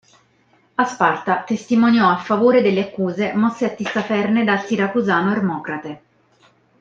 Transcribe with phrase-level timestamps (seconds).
[0.75, 6.01] A Sparta testimoniò a favore delle accuse mosse a Tissaferne dal siracusano Ermocrate.